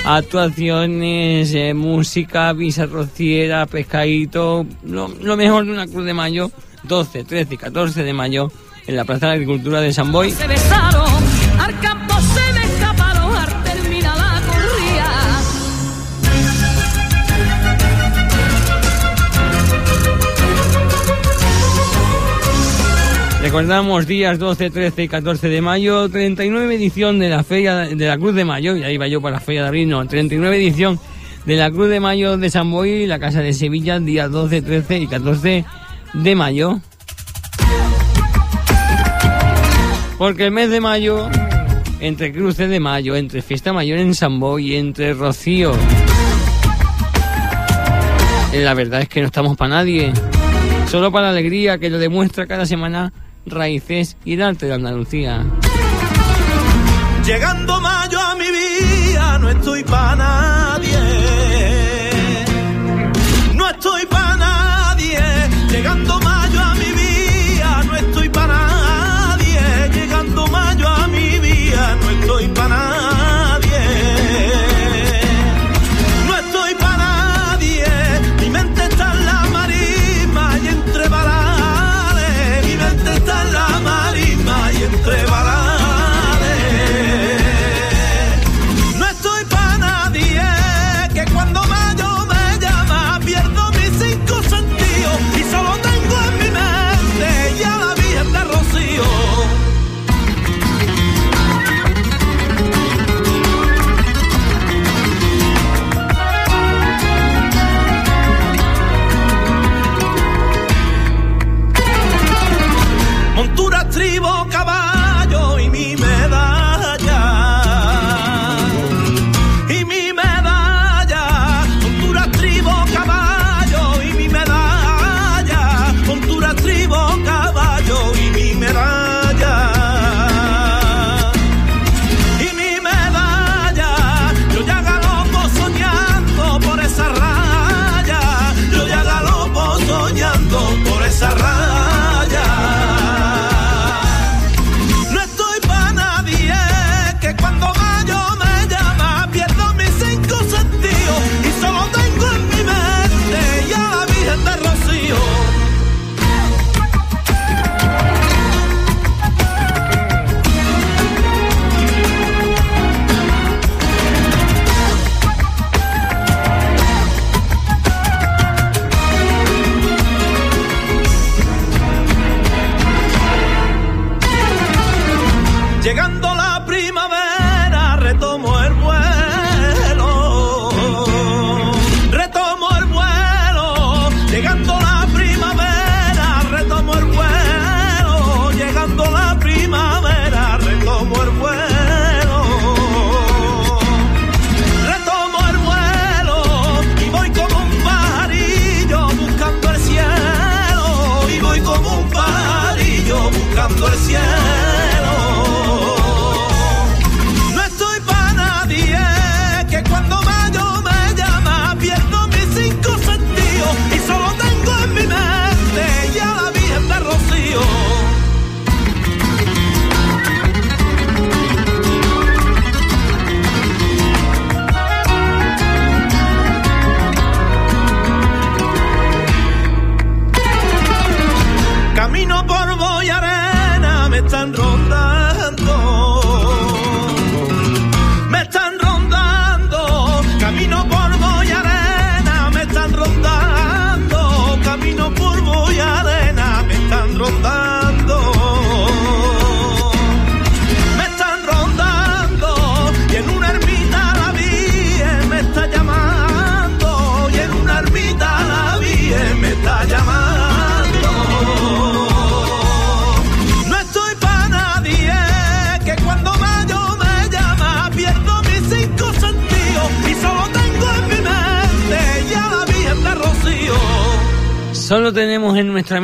[0.05, 6.51] Actuaciones, eh, música, visa rociera, pescadito, lo, lo mejor de una Cruz de Mayo,
[6.83, 8.51] 12, 13 y 14 de mayo
[8.85, 10.31] en la Plaza de Agricultura de San Boy.
[10.31, 11.09] Se besaron,
[23.55, 28.17] Recordamos días 12, 13 y 14 de mayo, 39 edición de la Feria de la
[28.17, 30.99] Cruz de Mayo, y ahí va yo para la Feria de Abril, no, 39 edición
[31.45, 34.99] de la Cruz de Mayo de San Boy, la Casa de Sevilla, días 12, 13
[34.99, 35.65] y 14
[36.15, 36.81] de mayo.
[40.17, 41.29] Porque el mes de mayo,
[42.01, 45.71] entre cruces de mayo, entre fiesta mayor en San Boy, entre Rocío,
[48.53, 50.11] la verdad es que no estamos para nadie.
[50.91, 53.13] Solo para la alegría que lo demuestra cada semana
[53.45, 55.45] Raíces y el arte de Andalucía.
[57.25, 60.97] Llegando mayo a mi vida, no estoy para nadie.
[63.53, 65.19] No estoy para nadie.
[65.69, 66.19] Llegando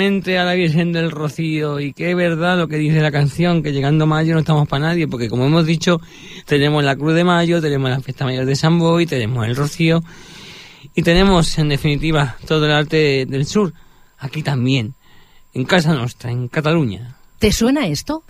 [0.01, 3.71] a la Virgen del Rocío y que es verdad lo que dice la canción, que
[3.71, 6.01] llegando mayo no estamos para nadie, porque como hemos dicho,
[6.47, 10.03] tenemos la Cruz de Mayo, tenemos la Fiesta Mayor de San Boy, tenemos el Rocío
[10.95, 13.73] y tenemos en definitiva todo el arte del sur,
[14.17, 14.95] aquí también,
[15.53, 17.15] en casa nuestra, en Cataluña.
[17.37, 18.23] ¿Te suena esto?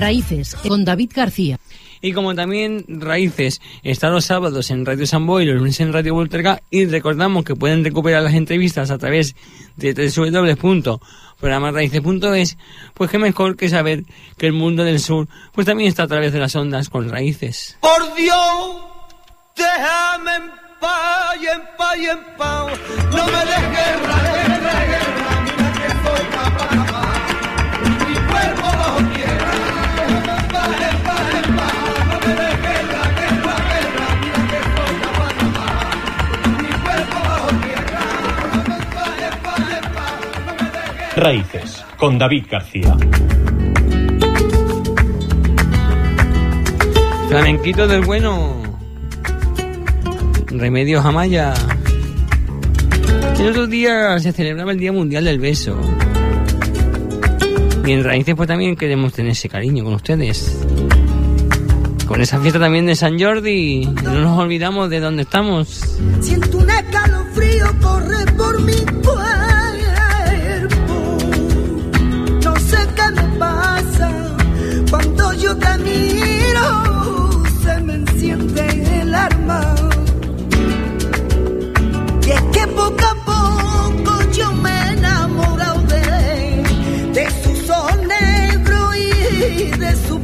[0.00, 1.60] Raíces, con David García.
[2.02, 6.14] Y como también Raíces está los sábados en Radio San Boy, los lunes en Radio
[6.14, 9.36] Volterga, y recordamos que pueden recuperar las entrevistas a través
[9.76, 12.56] de www.programarraíces.es,
[12.94, 14.04] pues qué mejor que saber
[14.38, 17.76] que el mundo del sur pues también está a través de las ondas con Raíces.
[17.80, 18.76] Por Dios,
[19.54, 22.72] déjame en paz y en paz y en paz.
[23.10, 25.42] No me dejes guerra, guerra, guerra.
[25.44, 26.89] Mira que soy capaz.
[41.20, 42.96] Raíces, con David García.
[47.28, 48.62] Flamenquito del bueno.
[50.46, 51.52] Remedios Amaya.
[53.38, 55.78] El otro día se celebraba el Día Mundial del Beso.
[57.84, 60.58] Y en Raíces pues también queremos tener ese cariño con ustedes.
[62.08, 63.84] Con esa fiesta también de San Jordi.
[64.02, 65.98] No nos olvidamos de dónde estamos.
[66.22, 68.72] Siento un escalofrío correr por mi
[69.04, 69.49] cuerpo.
[75.62, 76.66] Te miro.
[77.62, 78.62] Se me enciende
[79.02, 79.74] el alma.
[82.26, 86.02] Y es que poco a poco yo me he enamorado de,
[87.14, 90.20] de sus ojos negros y de su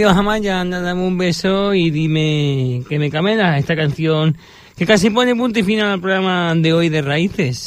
[0.00, 4.34] Remedios Amaya, anda, dame un beso y dime que me camela esta canción
[4.74, 7.66] que casi pone punto y final al programa de hoy de Raíces.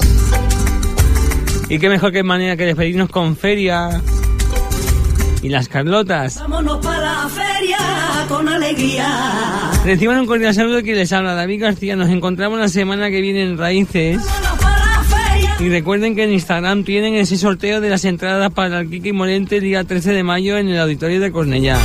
[1.69, 4.01] Y qué mejor que manera que despedirnos con Feria
[5.43, 6.39] y las Carlotas.
[6.39, 7.77] Vámonos para la feria
[8.27, 9.69] con alegría.
[9.85, 11.95] Reciban un cordial saludo que les habla David García.
[11.95, 14.23] Nos encontramos la semana que viene en Raíces.
[15.59, 19.59] Y recuerden que en Instagram tienen ese sorteo de las entradas para el Kiki Morente
[19.59, 21.77] día 13 de mayo en el auditorio de Cornellá.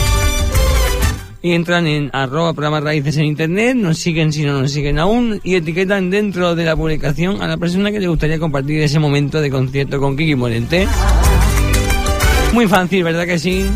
[1.41, 5.41] Y entran en arroba programa raíces en internet, nos siguen si no nos siguen aún
[5.45, 9.41] y etiquetan dentro de la publicación a la persona que le gustaría compartir ese momento
[9.41, 10.89] de concierto con Kiki Morente.
[12.53, 13.67] Muy fácil, ¿verdad que sí?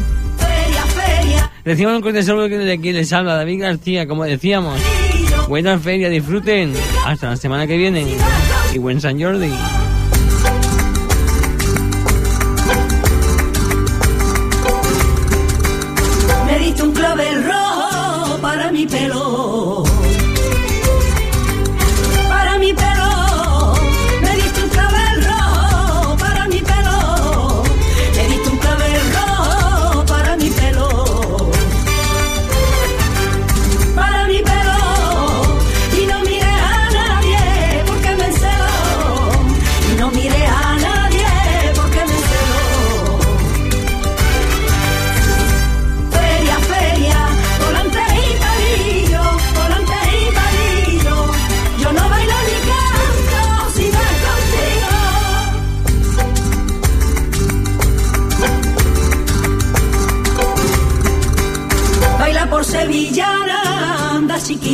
[1.65, 4.81] Reciban un corte saludo de aquí les habla David García, como decíamos.
[5.49, 6.73] Buena feria, disfruten.
[7.07, 8.05] Hasta la semana que viene.
[8.75, 9.53] Y buen San Jordi.
[18.73, 19.92] Mi pelo.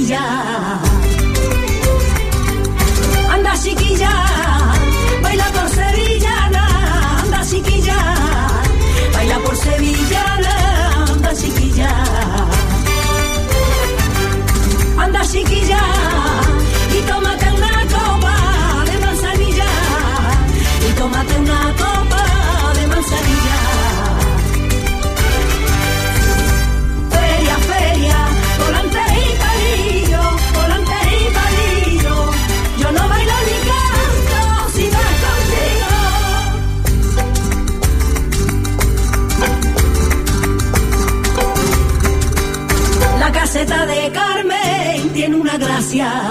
[0.09, 0.38] yeah.
[45.95, 46.28] Una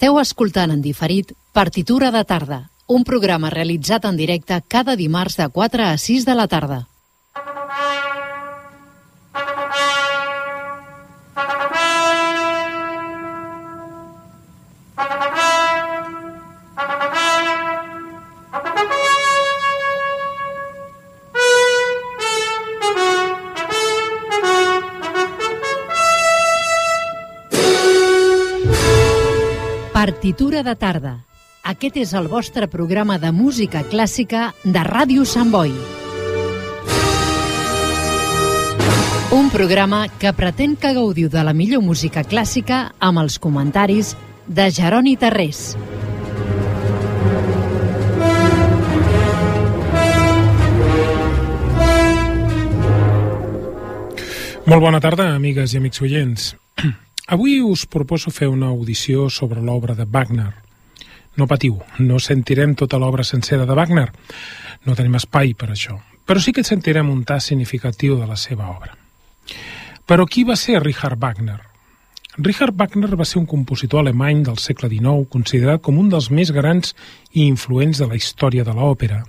[0.00, 2.56] Esteu escoltant en diferit Partitura de tarda,
[2.88, 6.78] un programa realitzat en directe cada dimarts de 4 a 6 de la tarda.
[30.00, 31.10] Partitura de tarda.
[31.68, 35.74] Aquest és el vostre programa de música clàssica de Ràdio Sant Boi.
[39.36, 44.14] Un programa que pretén que gaudiu de la millor música clàssica amb els comentaris
[44.48, 45.74] de Jeroni Tarrés.
[54.64, 56.48] Molt bona tarda, amigues i amics oients.
[57.30, 60.50] Avui us proposo fer una audició sobre l'obra de Wagner.
[61.38, 64.08] No patiu, no sentirem tota l'obra sencera de Wagner.
[64.82, 65.94] No tenim espai per això.
[66.26, 68.96] Però sí que sentirem un tas significatiu de la seva obra.
[70.10, 71.60] Però qui va ser Richard Wagner?
[72.38, 76.50] Richard Wagner va ser un compositor alemany del segle XIX considerat com un dels més
[76.50, 76.96] grans
[77.30, 79.22] i influents de la història de l'òpera.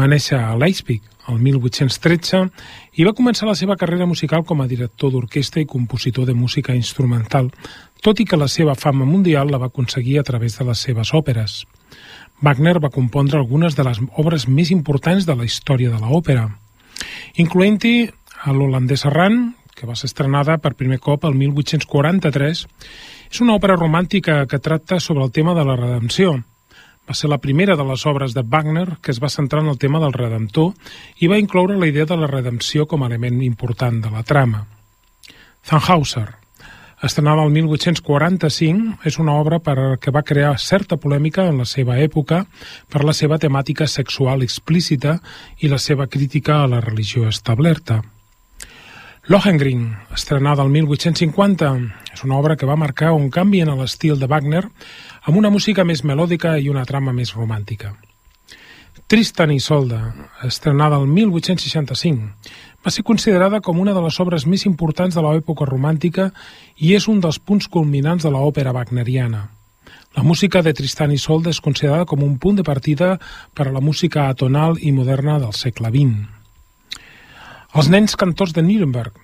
[0.00, 2.46] Va néixer a Leipzig el 1813
[2.96, 6.72] i va començar la seva carrera musical com a director d'orquestra i compositor de música
[6.72, 7.50] instrumental,
[8.00, 11.12] tot i que la seva fama mundial la va aconseguir a través de les seves
[11.12, 11.66] òperes.
[12.40, 16.48] Wagner va compondre algunes de les obres més importants de la història de l'òpera.
[17.36, 18.10] incloent-hi
[18.44, 22.66] a l'holandès Arran, que va ser estrenada per primer cop el 1843.
[23.30, 26.38] És una òpera romàntica que tracta sobre el tema de la redempció.
[27.10, 29.78] Va ser la primera de les obres de Wagner que es va centrar en el
[29.82, 30.68] tema del redemptor
[31.18, 34.60] i va incloure la idea de la redempció com a element important de la trama.
[35.66, 36.28] Tannhauser,
[37.02, 41.98] estrenada el 1845, és una obra per que va crear certa polèmica en la seva
[41.98, 42.44] època
[42.86, 45.18] per la seva temàtica sexual explícita
[45.58, 48.04] i la seva crítica a la religió establerta.
[49.26, 51.74] Lohengrin, estrenada el 1850,
[52.14, 54.64] és una obra que va marcar un canvi en l'estil de Wagner
[55.24, 57.94] amb una música més melòdica i una trama més romàntica.
[59.10, 59.98] Tristan i Isolde,
[60.46, 62.28] estrenada el 1865,
[62.84, 66.30] va ser considerada com una de les obres més importants de l'època romàntica
[66.78, 69.48] i és un dels punts culminants de l'òpera wagneriana.
[70.16, 73.16] La música de Tristan i Isolde és considerada com un punt de partida
[73.54, 76.26] per a la música atonal i moderna del segle XX.
[77.78, 79.14] Els nens cantors de Nuremberg,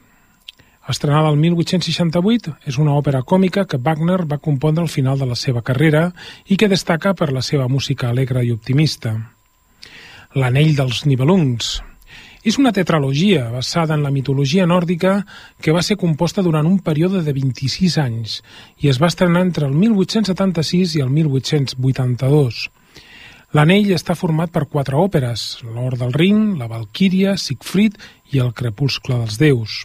[0.92, 5.38] estrenada el 1868, és una òpera còmica que Wagner va compondre al final de la
[5.38, 6.12] seva carrera
[6.46, 9.16] i que destaca per la seva música alegre i optimista.
[10.36, 11.80] L'anell dels Nibelungs,
[12.46, 15.16] és una tetralogia basada en la mitologia nòrdica
[15.58, 18.36] que va ser composta durant un període de 26 anys
[18.78, 22.60] i es va estrenar entre el 1876 i el 1882.
[23.56, 27.98] L'anell està format per quatre òperes, l'Or del Ring, la Valquíria, Siegfried
[28.30, 29.82] i el Crepuscle dels Déus.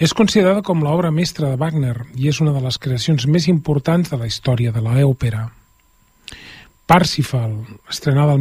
[0.00, 4.08] És considerada com l'obra mestra de Wagner i és una de les creacions més importants
[4.08, 5.50] de la història de l'òpera.
[6.88, 7.58] Parsifal,
[7.92, 8.28] estrenada